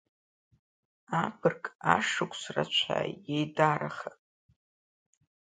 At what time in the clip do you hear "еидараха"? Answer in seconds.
3.33-4.11